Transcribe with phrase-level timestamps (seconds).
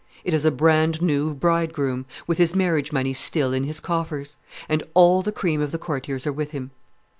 [0.23, 4.35] It is a brand new bridegroom, with his marriage money still in his coffers;
[4.67, 6.71] and all the cream of the courtiers are with him.